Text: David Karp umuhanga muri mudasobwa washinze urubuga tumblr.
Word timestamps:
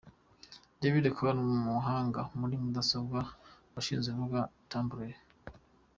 David 0.81 1.05
Karp 1.17 1.39
umuhanga 1.57 2.19
muri 2.39 2.55
mudasobwa 2.63 3.19
washinze 3.73 4.07
urubuga 4.09 4.41
tumblr. 4.69 5.11